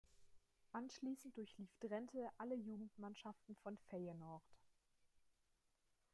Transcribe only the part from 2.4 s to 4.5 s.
Jugendmannschaften von Feyenoord.